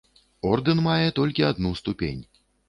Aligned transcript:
Ордэн 0.51 0.79
мае 0.87 1.09
толькі 1.19 1.45
адну 1.51 1.75
ступень. 1.83 2.21